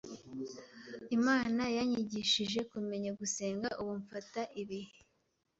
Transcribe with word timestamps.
Imana 1.17 1.63
yanyigishije 1.77 2.59
kumenya 2.71 3.09
gusenga 3.19 3.67
ubu 3.81 3.93
mfata 4.01 4.41
ibihe 4.61 4.95